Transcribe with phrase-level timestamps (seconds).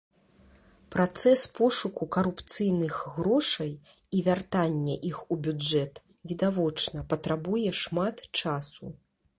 [0.93, 3.69] Працэс пошуку карупцыйных грошай
[4.19, 5.93] і вяртання іх у бюджэт,
[6.31, 8.85] відавочна, патрабуе шмат часу.